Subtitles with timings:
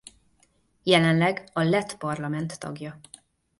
[0.83, 2.99] Jelenleg a lett parlament tagja.